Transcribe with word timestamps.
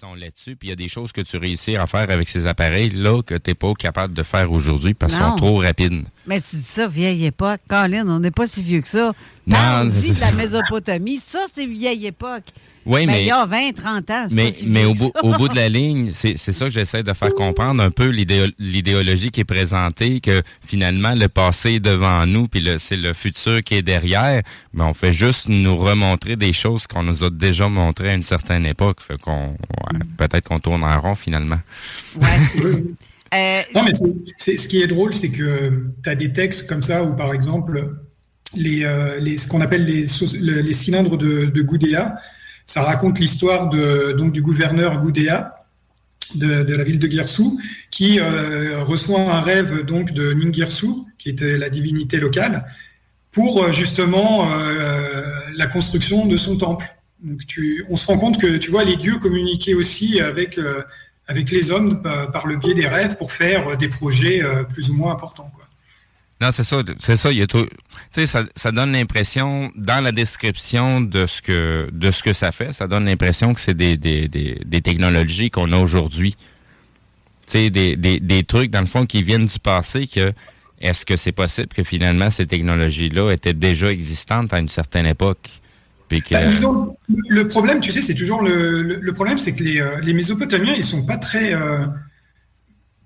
Sont 0.00 0.14
là-dessus, 0.14 0.56
puis 0.56 0.68
il 0.68 0.70
y 0.70 0.72
a 0.72 0.76
des 0.76 0.88
choses 0.88 1.12
que 1.12 1.20
tu 1.20 1.36
réussis 1.36 1.76
à 1.76 1.86
faire 1.86 2.10
avec 2.10 2.28
ces 2.28 2.46
appareils-là 2.46 3.22
que 3.22 3.34
tu 3.34 3.50
n'es 3.50 3.54
pas 3.54 3.74
capable 3.74 4.14
de 4.14 4.22
faire 4.22 4.50
aujourd'hui 4.50 4.94
parce 4.94 5.12
qu'ils 5.12 5.22
sont 5.22 5.36
trop 5.36 5.58
rapides. 5.58 6.06
Mais 6.26 6.40
tu 6.40 6.56
dis 6.56 6.62
ça, 6.62 6.86
vieille 6.86 7.24
époque. 7.26 7.60
Colin, 7.68 8.06
on 8.08 8.20
n'est 8.20 8.30
pas 8.30 8.46
si 8.46 8.62
vieux 8.62 8.80
que 8.82 8.88
ça. 8.88 9.12
Non, 9.46 9.56
Parle-y 9.56 9.90
c'est- 9.90 10.14
de 10.14 10.20
la 10.20 10.32
Mésopotamie. 10.32 11.16
Ça, 11.16 11.40
c'est 11.52 11.66
vieille 11.66 12.06
époque. 12.06 12.44
Oui, 12.86 13.04
mais- 13.06 13.22
il 13.24 13.26
y 13.26 13.30
a 13.30 13.44
20, 13.44 13.72
30 13.74 14.08
ans, 14.10 14.24
c'est 14.28 14.34
Mais, 14.34 14.46
pas 14.46 14.52
si 14.52 14.66
mais 14.66 14.80
vieux 14.80 14.88
au, 14.88 14.92
que 14.94 14.98
bout, 14.98 15.12
ça. 15.14 15.24
au 15.24 15.32
bout 15.36 15.48
de 15.48 15.54
la 15.54 15.68
ligne, 15.68 16.12
c'est 16.14 16.38
c'est 16.38 16.52
ça 16.52 16.64
que 16.64 16.70
j'essaie 16.70 17.02
de 17.02 17.12
faire 17.12 17.34
comprendre 17.34 17.82
un 17.82 17.90
peu 17.90 18.08
l'idéo- 18.08 18.50
l'idéologie 18.58 19.30
qui 19.30 19.40
est 19.40 19.44
présentée, 19.44 20.20
que 20.20 20.42
finalement 20.66 21.14
le 21.14 21.28
passé 21.28 21.72
est 21.74 21.80
devant 21.80 22.24
nous, 22.26 22.48
puis 22.48 22.60
le- 22.60 22.78
c'est 22.78 22.96
le 22.96 23.12
futur 23.12 23.62
qui 23.62 23.74
est 23.74 23.82
derrière. 23.82 24.42
Mais 24.72 24.82
on 24.82 24.94
fait 24.94 25.12
juste 25.12 25.48
nous 25.48 25.76
remontrer 25.76 26.36
des 26.36 26.54
choses 26.54 26.86
qu'on 26.86 27.02
nous 27.02 27.22
a 27.22 27.28
déjà 27.30 27.68
montrées 27.68 28.10
à 28.10 28.14
une 28.14 28.22
certaine 28.22 28.64
époque. 28.64 29.00
Fait 29.06 29.18
qu'on 29.20 29.48
ouais, 29.48 29.98
peut-être 30.16 30.48
qu'on 30.48 30.58
tourne 30.58 30.82
en 30.84 31.00
rond 31.00 31.14
finalement. 31.14 31.60
Euh, 33.34 33.62
Non, 33.74 33.84
mais 33.84 33.92
ce 33.94 34.68
qui 34.68 34.82
est 34.82 34.86
drôle, 34.86 35.14
c'est 35.14 35.30
que 35.30 35.84
tu 36.02 36.08
as 36.08 36.14
des 36.14 36.32
textes 36.32 36.66
comme 36.66 36.82
ça 36.82 37.04
où, 37.04 37.14
par 37.14 37.32
exemple, 37.32 37.94
les, 38.56 38.84
euh, 38.84 39.18
les, 39.20 39.36
ce 39.36 39.46
qu'on 39.46 39.60
appelle 39.60 39.84
les, 39.84 40.06
les 40.62 40.72
cylindres 40.72 41.16
de, 41.16 41.62
Gudea, 41.62 42.16
ça 42.64 42.82
raconte 42.82 43.18
l'histoire 43.18 43.68
du 43.68 44.42
gouverneur 44.42 45.00
Gudea 45.00 45.60
de, 46.34 46.74
la 46.74 46.84
ville 46.84 46.98
de 46.98 47.06
Guirsou, 47.06 47.60
qui 47.90 48.20
euh, 48.20 48.82
reçoit 48.84 49.20
un 49.20 49.40
rêve 49.40 49.84
donc 49.84 50.12
de 50.12 50.32
Ningirsu, 50.32 50.86
qui 51.18 51.30
était 51.30 51.58
la 51.58 51.70
divinité 51.70 52.18
locale, 52.18 52.64
pour 53.32 53.62
euh, 53.62 53.72
justement 53.72 54.50
euh, 54.50 55.40
la 55.54 55.66
construction 55.66 56.26
de 56.26 56.36
son 56.36 56.56
temple. 56.56 56.86
Donc 57.22 57.46
tu, 57.46 57.84
on 57.88 57.96
se 57.96 58.06
rend 58.06 58.18
compte 58.18 58.38
que 58.38 58.56
tu 58.56 58.70
vois 58.70 58.84
les 58.84 58.96
dieux 58.96 59.18
communiquaient 59.18 59.74
aussi 59.74 60.20
avec 60.20 60.58
euh, 60.58 60.82
avec 61.30 61.50
les 61.52 61.70
hommes 61.70 62.02
par, 62.02 62.46
le 62.48 62.56
biais 62.56 62.74
des 62.74 62.88
rêves 62.88 63.16
pour 63.16 63.30
faire 63.30 63.68
euh, 63.68 63.76
des 63.76 63.88
projets 63.88 64.42
euh, 64.42 64.64
plus 64.64 64.90
ou 64.90 64.94
moins 64.94 65.12
importants. 65.12 65.50
Non, 66.40 66.50
c'est 66.50 66.64
ça, 66.64 66.82
c'est 66.98 67.16
ça. 67.16 67.30
Ça, 68.56 68.72
donne 68.72 68.92
l'impression 68.92 69.70
dans 69.76 70.02
la 70.02 70.10
description 70.10 71.00
de 71.00 71.26
ce 71.26 71.40
que 71.40 71.88
de 71.92 72.10
ce 72.10 72.22
que 72.22 72.32
ça 72.32 72.50
fait, 72.50 72.72
ça 72.72 72.88
donne 72.88 73.04
l'impression 73.04 73.52
que 73.54 73.60
c'est 73.60 73.74
des, 73.74 73.96
des, 73.98 74.26
des, 74.26 74.80
technologies 74.80 75.50
qu'on 75.50 75.70
a 75.72 75.76
aujourd'hui. 75.76 76.36
Des, 77.52 77.68
des, 77.68 77.96
des 77.96 78.44
trucs 78.44 78.70
dans 78.70 78.80
le 78.80 78.86
fond 78.86 79.04
qui 79.06 79.22
viennent 79.22 79.46
du 79.46 79.58
passé. 79.58 80.06
Que 80.06 80.32
est-ce 80.80 81.04
que 81.04 81.16
c'est 81.16 81.32
possible 81.32 81.68
que 81.68 81.82
finalement 81.82 82.30
ces 82.30 82.46
technologies-là 82.46 83.32
étaient 83.32 83.54
déjà 83.54 83.92
existantes 83.92 84.52
à 84.54 84.60
une 84.60 84.70
certaine 84.70 85.06
époque, 85.06 85.50
puis 86.10 86.20
que 86.20 86.34
Bah, 86.34 86.44
disons, 86.44 86.96
le 87.08 87.48
problème, 87.48 87.80
tu 87.80 87.90
sais, 87.92 88.02
c'est 88.02 88.14
toujours 88.14 88.42
le, 88.42 88.82
le, 88.82 88.96
le 88.96 89.12
problème, 89.12 89.38
c'est 89.38 89.54
que 89.54 89.64
les, 89.64 89.80
euh, 89.80 89.98
les 90.02 90.12
Mésopotamiens, 90.12 90.74
ils 90.76 90.84
sont 90.84 91.06
pas 91.06 91.16
très 91.16 91.54
euh, 91.54 91.86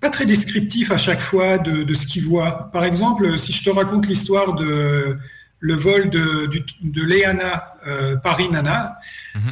pas 0.01 0.09
très 0.09 0.25
descriptifs 0.25 0.91
à 0.91 0.97
chaque 0.97 1.21
fois 1.21 1.57
de, 1.57 1.83
de 1.83 1.93
ce 1.93 2.05
qu'ils 2.05 2.25
voient. 2.25 2.69
Par 2.73 2.83
exemple, 2.83 3.37
si 3.37 3.53
je 3.53 3.63
te 3.63 3.69
raconte 3.69 4.07
l'histoire 4.07 4.55
de 4.55 5.17
le 5.65 5.73
vol 5.73 6.09
de, 6.09 7.01
Léana 7.03 7.63
euh, 7.87 8.15
par 8.17 8.39
Inanna. 8.39 8.97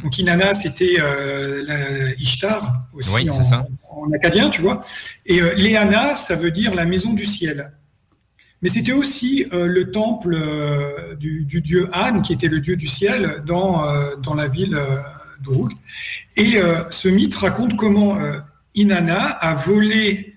Donc 0.02 0.16
Inanna, 0.18 0.54
c'était 0.54 0.96
euh, 1.00 2.12
Ishtar 2.18 2.86
aussi 2.92 3.10
Oui, 3.12 3.30
en, 3.30 4.12
acadien, 4.12 4.48
tu 4.48 4.62
vois. 4.62 4.82
Et 5.26 5.40
euh, 5.40 5.54
Léana, 5.54 6.14
ça 6.14 6.36
veut 6.36 6.52
dire 6.52 6.74
la 6.74 6.84
maison 6.84 7.14
du 7.14 7.26
ciel. 7.26 7.72
Mais 8.64 8.70
c'était 8.70 8.92
aussi 8.92 9.44
euh, 9.52 9.66
le 9.66 9.90
temple 9.90 10.32
euh, 10.32 11.14
du, 11.16 11.44
dieu 11.44 11.90
An, 11.92 12.22
qui 12.22 12.32
était 12.32 12.48
le 12.48 12.60
dieu 12.60 12.76
du 12.76 12.86
ciel, 12.86 13.42
dans, 13.46 13.86
euh, 13.86 14.16
dans 14.16 14.32
la 14.32 14.48
ville 14.48 14.80
d'Uruk. 15.42 15.72
Et 16.38 16.58
ce 16.88 17.08
mythe 17.08 17.34
raconte 17.34 17.76
comment 17.76 18.16
Inanna 18.74 19.26
a 19.26 19.54
volé 19.54 20.36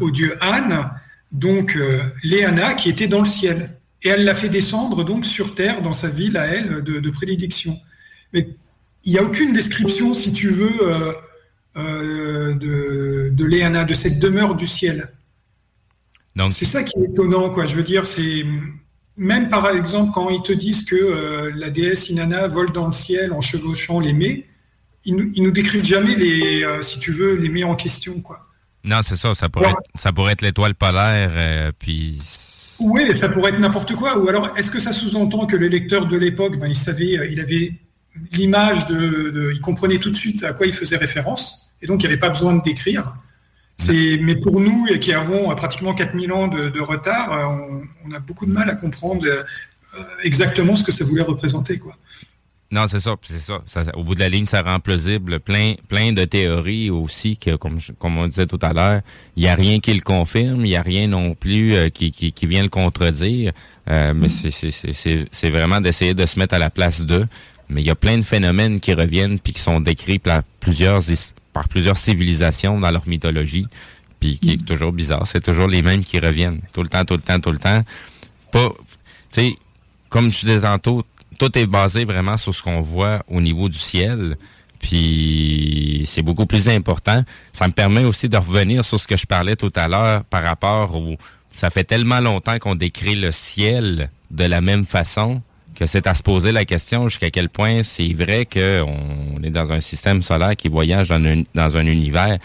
au 0.00 0.10
dieu 0.10 0.36
An, 0.42 0.84
donc 1.32 1.78
Léana, 2.22 2.74
qui 2.74 2.90
était 2.90 3.08
dans 3.08 3.20
le 3.20 3.26
ciel. 3.26 3.78
Et 4.02 4.10
elle 4.10 4.24
l'a 4.24 4.34
fait 4.34 4.50
descendre 4.50 5.02
donc 5.02 5.24
sur 5.24 5.54
terre, 5.54 5.80
dans 5.80 5.94
sa 5.94 6.08
ville 6.08 6.36
à 6.36 6.44
elle, 6.44 6.82
de, 6.82 7.00
de 7.00 7.10
prédilection. 7.10 7.78
Mais 8.34 8.48
il 9.04 9.12
n'y 9.12 9.18
a 9.18 9.22
aucune 9.22 9.54
description, 9.54 10.12
si 10.12 10.34
tu 10.34 10.48
veux, 10.48 10.92
de, 11.76 13.30
de 13.30 13.44
Léana, 13.46 13.84
de 13.84 13.94
cette 13.94 14.18
demeure 14.18 14.54
du 14.54 14.66
ciel. 14.66 15.08
C'est 16.50 16.64
ça 16.64 16.82
qui 16.82 16.98
est 16.98 17.04
étonnant, 17.10 17.50
quoi. 17.50 17.66
Je 17.66 17.74
veux 17.76 17.82
dire, 17.82 18.06
c'est 18.06 18.44
même 19.16 19.48
par 19.50 19.68
exemple 19.70 20.10
quand 20.14 20.30
ils 20.30 20.42
te 20.42 20.52
disent 20.52 20.84
que 20.84 20.96
euh, 20.96 21.52
la 21.54 21.68
déesse 21.70 22.08
Inanna 22.08 22.48
vole 22.48 22.72
dans 22.72 22.86
le 22.86 22.92
ciel 22.92 23.32
en 23.32 23.40
chevauchant 23.42 24.00
les 24.00 24.12
mets, 24.14 24.46
ils 25.04 25.14
nous, 25.16 25.30
ils 25.34 25.42
nous 25.42 25.50
décrivent 25.50 25.84
jamais 25.84 26.14
les, 26.14 26.64
euh, 26.64 26.80
si 26.82 26.98
tu 26.98 27.12
veux, 27.12 27.34
les 27.36 27.48
mets 27.50 27.64
en 27.64 27.74
question, 27.74 28.20
quoi. 28.22 28.48
non, 28.84 29.00
c'est 29.02 29.16
ça. 29.16 29.34
Ça 29.34 29.48
pourrait, 29.48 29.66
Ouais. 29.66 29.72
être, 29.72 30.00
ça 30.00 30.12
pourrait 30.12 30.32
être 30.32 30.42
l'étoile 30.42 30.74
polaire, 30.74 31.30
euh, 31.34 31.70
puis 31.78 32.20
Oui, 32.78 33.14
ça 33.14 33.28
pourrait 33.28 33.50
être 33.50 33.58
n'importe 33.60 33.94
quoi. 33.94 34.18
Ou 34.18 34.28
alors, 34.28 34.56
est-ce 34.56 34.70
que 34.70 34.80
ça 34.80 34.92
sous-entend 34.92 35.46
que 35.46 35.56
le 35.56 35.68
lecteur 35.68 36.06
de 36.06 36.16
l'époque, 36.16 36.58
ben, 36.58 36.66
il 36.68 36.74
savait, 36.74 37.18
il 37.30 37.38
avait 37.40 37.74
l'image 38.32 38.86
de, 38.86 39.30
de- 39.30 39.52
il 39.54 39.60
comprenait 39.60 39.98
tout 39.98 40.10
de 40.10 40.16
suite 40.16 40.42
à 40.44 40.52
quoi 40.52 40.66
il 40.66 40.72
faisait 40.72 40.96
référence, 40.96 41.74
et 41.82 41.86
donc 41.86 42.02
il 42.02 42.06
n'y 42.06 42.12
avait 42.12 42.20
pas 42.20 42.28
besoin 42.30 42.54
de 42.54 42.62
décrire. 42.62 43.14
Mais 44.22 44.36
pour 44.36 44.60
nous, 44.60 44.86
qui 45.00 45.12
avons 45.12 45.50
euh, 45.50 45.54
pratiquement 45.54 45.92
4000 45.94 46.32
ans 46.32 46.48
de, 46.48 46.68
de 46.68 46.80
retard, 46.80 47.32
euh, 47.32 47.44
on, 48.04 48.08
on 48.10 48.12
a 48.14 48.20
beaucoup 48.20 48.46
de 48.46 48.52
mal 48.52 48.68
à 48.70 48.74
comprendre 48.74 49.24
euh, 49.26 49.42
exactement 50.22 50.74
ce 50.74 50.84
que 50.84 50.92
ça 50.92 51.04
voulait 51.04 51.22
représenter, 51.22 51.78
quoi. 51.78 51.96
Non, 52.70 52.86
c'est 52.88 53.00
ça, 53.00 53.16
c'est 53.28 53.38
ça. 53.38 53.60
Au 53.94 54.02
bout 54.02 54.14
de 54.14 54.20
la 54.20 54.30
ligne, 54.30 54.46
ça 54.46 54.62
rend 54.62 54.80
plausible 54.80 55.40
plein, 55.40 55.74
plein 55.88 56.12
de 56.12 56.24
théories 56.24 56.88
aussi 56.88 57.36
que, 57.36 57.54
comme, 57.56 57.78
on 58.00 58.26
disait 58.28 58.46
tout 58.46 58.58
à 58.62 58.72
l'heure, 58.72 59.02
il 59.36 59.42
n'y 59.42 59.48
a 59.50 59.54
rien 59.54 59.78
qui 59.78 59.92
le 59.92 60.00
confirme, 60.00 60.64
il 60.64 60.70
n'y 60.70 60.76
a 60.76 60.80
rien 60.82 61.06
non 61.06 61.34
plus 61.34 61.74
euh, 61.74 61.90
qui, 61.90 62.12
qui, 62.12 62.32
qui 62.32 62.46
vient 62.46 62.62
le 62.62 62.70
contredire. 62.70 63.52
Euh, 63.90 64.14
mais 64.16 64.30
c'est- 64.30 64.70
c'est- 64.70 65.50
vraiment 65.50 65.82
d'essayer 65.82 66.14
de 66.14 66.24
se 66.24 66.38
mettre 66.38 66.54
à 66.54 66.58
la 66.58 66.70
place 66.70 67.02
d'eux. 67.02 67.26
Mais 67.68 67.82
il 67.82 67.86
y 67.86 67.90
a 67.90 67.94
plein 67.94 68.16
de 68.16 68.22
phénomènes 68.22 68.80
qui 68.80 68.94
reviennent 68.94 69.38
puis 69.38 69.52
qui 69.52 69.60
sont 69.60 69.80
décrits 69.80 70.18
par 70.18 70.42
plusieurs, 70.60 71.02
par 71.52 71.68
plusieurs 71.68 71.96
civilisations 71.96 72.80
dans 72.80 72.90
leur 72.90 73.06
mythologie. 73.06 73.66
Puis 74.20 74.38
qui 74.38 74.52
est 74.52 74.64
toujours 74.64 74.92
bizarre. 74.92 75.26
C'est 75.26 75.40
toujours 75.40 75.66
les 75.66 75.82
mêmes 75.82 76.04
qui 76.04 76.20
reviennent. 76.20 76.60
Tout 76.72 76.82
le 76.82 76.88
temps, 76.88 77.04
tout 77.04 77.14
le 77.14 77.20
temps, 77.20 77.40
tout 77.40 77.50
le 77.50 77.58
temps. 77.58 77.82
Pas, 78.52 78.68
tu 79.30 79.40
sais, 79.40 79.56
comme 80.08 80.30
je 80.30 80.40
disais 80.40 80.60
tantôt, 80.60 81.04
tout 81.38 81.58
est 81.58 81.66
basé 81.66 82.04
vraiment 82.04 82.36
sur 82.36 82.54
ce 82.54 82.62
qu'on 82.62 82.82
voit 82.82 83.24
au 83.26 83.40
niveau 83.40 83.68
du 83.68 83.78
ciel. 83.78 84.36
Puis 84.78 86.04
c'est 86.06 86.22
beaucoup 86.22 86.46
plus 86.46 86.68
important. 86.68 87.24
Ça 87.52 87.66
me 87.66 87.72
permet 87.72 88.04
aussi 88.04 88.28
de 88.28 88.36
revenir 88.36 88.84
sur 88.84 89.00
ce 89.00 89.08
que 89.08 89.16
je 89.16 89.26
parlais 89.26 89.56
tout 89.56 89.72
à 89.74 89.88
l'heure 89.88 90.24
par 90.24 90.42
rapport 90.42 90.94
au. 90.94 91.16
Ça 91.52 91.70
fait 91.70 91.84
tellement 91.84 92.20
longtemps 92.20 92.58
qu'on 92.58 92.74
décrit 92.74 93.14
le 93.14 93.32
ciel 93.32 94.10
de 94.30 94.44
la 94.44 94.60
même 94.60 94.84
façon 94.84 95.42
que 95.78 95.86
c'est 95.86 96.06
à 96.06 96.14
se 96.14 96.22
poser 96.22 96.52
la 96.52 96.64
question 96.64 97.08
jusqu'à 97.08 97.30
quel 97.30 97.48
point 97.48 97.82
c'est 97.82 98.12
vrai 98.14 98.46
qu'on 98.46 99.42
est 99.42 99.50
dans 99.50 99.72
un 99.72 99.80
système 99.80 100.22
solaire 100.22 100.56
qui 100.56 100.68
voyage 100.68 101.08
dans 101.08 101.76
un, 101.76 101.86
univers. 101.86 102.38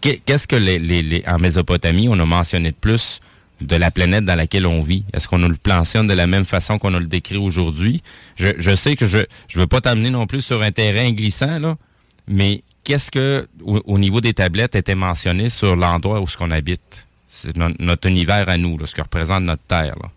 Qu'est-ce 0.00 0.46
que 0.46 0.56
les, 0.56 0.78
les- 0.78 1.02
les- 1.02 1.24
en 1.26 1.38
Mésopotamie, 1.38 2.08
on 2.08 2.18
a 2.18 2.24
mentionné 2.24 2.70
de 2.70 2.76
plus 2.76 3.20
de 3.60 3.76
la 3.76 3.90
planète 3.90 4.24
dans 4.24 4.34
laquelle 4.34 4.66
on 4.66 4.82
vit? 4.82 5.04
Est-ce 5.12 5.28
qu'on 5.28 5.38
nous 5.38 5.48
le 5.48 5.56
plantionne 5.56 6.06
de 6.06 6.14
la 6.14 6.26
même 6.26 6.44
façon 6.44 6.78
qu'on 6.78 6.90
nous 6.90 6.98
le 6.98 7.06
décrit 7.06 7.38
aujourd'hui? 7.38 8.02
Je, 8.36 8.48
je 8.58 8.74
sais 8.74 8.96
que 8.96 9.06
je 9.06 9.18
je 9.48 9.58
veux 9.58 9.66
pas 9.66 9.80
t'amener 9.80 10.10
non 10.10 10.26
plus 10.26 10.42
sur 10.42 10.62
un 10.62 10.72
terrain 10.72 11.10
glissant, 11.12 11.58
là, 11.58 11.76
mais 12.28 12.62
qu'est-ce 12.84 13.10
que, 13.10 13.48
au, 13.64 13.98
niveau 13.98 14.20
des 14.20 14.34
tablettes, 14.34 14.74
était 14.74 14.94
mentionné 14.94 15.48
sur 15.48 15.76
l'endroit 15.76 16.20
où 16.20 16.26
ce 16.26 16.36
qu'on 16.36 16.50
habite? 16.50 17.06
C'est 17.28 17.56
notre 17.56 18.08
univers 18.08 18.48
à 18.48 18.56
nous, 18.56 18.78
ce 18.86 18.94
que 18.94 19.02
représente 19.02 19.42
notre 19.44 19.62
Terre. 19.62 19.94
Là. 20.02 20.10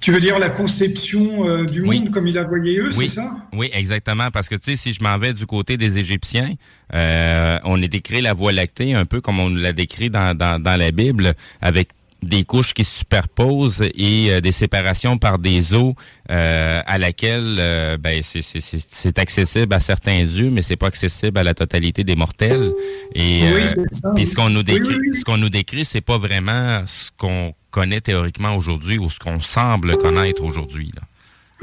Tu 0.00 0.12
veux 0.12 0.20
dire 0.20 0.38
la 0.38 0.48
conception 0.48 1.46
euh, 1.46 1.64
du 1.64 1.82
monde 1.82 2.10
comme 2.10 2.26
ils 2.26 2.34
la 2.34 2.44
voyaient 2.44 2.78
eux, 2.78 2.90
oui. 2.96 3.08
c'est 3.08 3.16
ça? 3.16 3.36
Oui, 3.52 3.70
exactement. 3.72 4.30
Parce 4.30 4.48
que 4.48 4.54
tu 4.54 4.70
sais, 4.70 4.76
si 4.76 4.92
je 4.94 5.02
m'en 5.02 5.18
vais 5.18 5.34
du 5.34 5.46
côté 5.46 5.76
des 5.76 5.98
Égyptiens, 5.98 6.54
euh, 6.94 7.58
on 7.64 7.80
est 7.82 7.88
décrit 7.88 8.22
la 8.22 8.32
Voie 8.32 8.52
lactée 8.52 8.94
un 8.94 9.04
peu 9.04 9.20
comme 9.20 9.38
on 9.38 9.50
l'a 9.50 9.72
décrit 9.72 10.08
dans, 10.08 10.36
dans, 10.36 10.60
dans 10.60 10.76
la 10.76 10.90
Bible, 10.90 11.34
avec 11.60 11.88
des 12.22 12.44
couches 12.44 12.74
qui 12.74 12.84
se 12.84 12.98
superposent 12.98 13.82
et 13.94 14.30
euh, 14.30 14.40
des 14.40 14.52
séparations 14.52 15.18
par 15.18 15.38
des 15.38 15.74
eaux 15.74 15.94
euh, 16.30 16.80
à 16.86 16.98
laquelle 16.98 17.56
euh, 17.58 17.96
ben, 17.96 18.22
c'est 18.22 19.18
accessible 19.18 19.74
à 19.74 19.80
certains 19.80 20.24
dieux, 20.24 20.50
mais 20.50 20.62
c'est 20.62 20.76
pas 20.76 20.88
accessible 20.88 21.38
à 21.38 21.42
la 21.42 21.54
totalité 21.54 22.04
des 22.04 22.16
mortels. 22.16 22.70
Et, 23.14 23.42
oui, 23.54 23.66
ça. 23.90 24.10
ce 24.16 24.34
qu'on 24.34 24.50
nous 24.50 24.62
décrit, 24.62 24.96
ce 25.14 25.24
qu'on 25.24 25.38
nous 25.38 25.48
décrit, 25.48 25.84
c'est 25.84 26.00
pas 26.00 26.18
vraiment 26.18 26.82
ce 26.86 27.10
qu'on 27.16 27.54
connaît 27.70 28.00
théoriquement 28.00 28.56
aujourd'hui 28.56 28.98
ou 28.98 29.10
ce 29.10 29.18
qu'on 29.18 29.40
semble 29.40 29.96
connaître 29.96 30.42
aujourd'hui. 30.44 30.92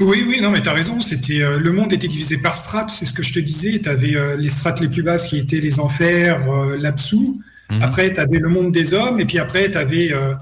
Oui, 0.00 0.24
oui, 0.28 0.40
non, 0.40 0.50
mais 0.50 0.62
tu 0.62 0.68
as 0.68 0.72
raison. 0.72 1.00
C'était 1.00 1.38
le 1.38 1.72
monde 1.72 1.92
était 1.92 2.06
divisé 2.06 2.38
par 2.38 2.54
strates, 2.54 2.90
c'est 2.90 3.04
ce 3.04 3.12
que 3.12 3.22
je 3.22 3.32
te 3.32 3.40
disais. 3.40 3.80
Tu 3.80 3.88
avais 3.88 4.36
les 4.36 4.48
strates 4.48 4.80
les 4.80 4.88
plus 4.88 5.02
basses 5.02 5.26
qui 5.26 5.38
étaient 5.38 5.58
les 5.58 5.80
enfers, 5.80 6.46
là-dessous. 6.78 7.40
Mhm. 7.70 7.82
Après, 7.82 8.12
tu 8.12 8.20
avais 8.20 8.38
le 8.38 8.48
monde 8.48 8.72
des 8.72 8.94
hommes, 8.94 9.20
et 9.20 9.24
puis 9.24 9.38
après, 9.38 9.70
tu 9.70 9.78
avais 9.78 10.12
euh, 10.12 10.34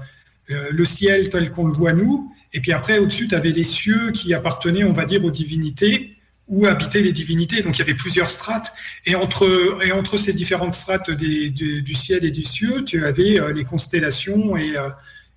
euh, 0.49 0.69
le 0.71 0.85
ciel 0.85 1.29
tel 1.29 1.51
qu'on 1.51 1.65
le 1.65 1.73
voit 1.73 1.93
nous, 1.93 2.31
et 2.53 2.61
puis 2.61 2.71
après, 2.71 2.99
au-dessus, 2.99 3.27
tu 3.27 3.35
avais 3.35 3.51
les 3.51 3.65
cieux 3.65 4.11
qui 4.11 4.33
appartenaient, 4.33 4.83
on 4.83 4.93
va 4.93 5.05
dire, 5.05 5.23
aux 5.25 5.31
divinités, 5.31 6.15
où 6.47 6.65
habitaient 6.65 7.01
les 7.01 7.11
divinités. 7.11 7.61
Donc, 7.61 7.75
il 7.77 7.79
y 7.79 7.81
avait 7.81 7.93
plusieurs 7.93 8.29
strates, 8.29 8.73
et 9.05 9.15
entre, 9.15 9.77
et 9.83 9.91
entre 9.91 10.15
ces 10.15 10.31
différentes 10.31 10.73
strates 10.73 11.11
des, 11.11 11.49
du 11.49 11.93
ciel 11.93 12.23
et 12.23 12.31
du 12.31 12.43
cieux, 12.43 12.85
tu 12.85 13.05
avais 13.05 13.39
euh, 13.39 13.51
les 13.51 13.65
constellations 13.65 14.55
et, 14.55 14.75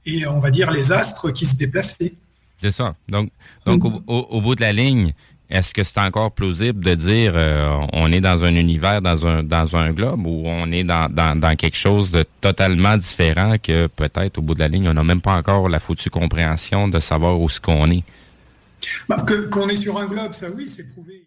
et, 0.06 0.26
on 0.26 0.38
va 0.38 0.50
dire, 0.50 0.70
les 0.70 0.92
astres 0.92 1.30
qui 1.30 1.46
se 1.46 1.56
déplaçaient. 1.56 2.14
C'est 2.60 2.70
ça. 2.70 2.94
Donc, 3.08 3.30
donc 3.64 3.84
au, 3.84 4.02
au, 4.06 4.40
bout 4.40 4.54
de 4.54 4.60
la 4.60 4.72
ligne, 4.72 5.14
est-ce 5.48 5.74
que 5.74 5.82
c'est 5.82 5.98
encore 5.98 6.30
plausible 6.32 6.84
de 6.84 6.94
dire 6.94 7.32
euh, 7.34 7.74
on 7.92 8.12
est 8.12 8.20
dans 8.20 8.44
un 8.44 8.54
univers, 8.54 9.00
dans 9.00 9.26
un 9.26 9.42
dans 9.42 9.76
un 9.76 9.92
globe, 9.92 10.26
ou 10.26 10.42
on 10.46 10.70
est 10.70 10.84
dans, 10.84 11.10
dans, 11.10 11.38
dans 11.38 11.56
quelque 11.56 11.76
chose 11.76 12.10
de 12.10 12.24
totalement 12.40 12.96
différent 12.96 13.56
que 13.62 13.86
peut-être 13.86 14.38
au 14.38 14.42
bout 14.42 14.54
de 14.54 14.60
la 14.60 14.68
ligne, 14.68 14.88
on 14.88 14.94
n'a 14.94 15.04
même 15.04 15.22
pas 15.22 15.34
encore 15.34 15.68
la 15.68 15.80
foutue 15.80 16.10
compréhension 16.10 16.86
de 16.88 17.00
savoir 17.00 17.40
où 17.40 17.48
ce 17.48 17.60
qu'on 17.60 17.90
est? 17.90 18.04
Bah, 19.08 19.24
qu'on 19.50 19.68
est 19.68 19.76
sur 19.76 19.98
un 19.98 20.06
globe, 20.06 20.32
ça 20.34 20.46
oui, 20.50 20.68
c'est 20.68 20.86
prouvé. 20.92 21.26